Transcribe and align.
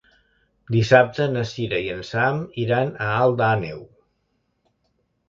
Dissabte 0.75 1.27
na 1.33 1.43
Cira 1.49 1.81
i 1.87 1.91
en 1.95 2.01
Sam 2.11 2.39
iran 2.63 2.89
a 3.09 3.11
Alt 3.27 3.45
Àneu. 3.49 3.85